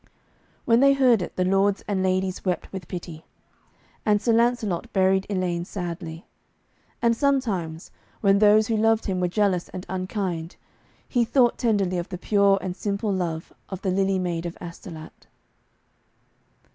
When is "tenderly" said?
11.59-11.99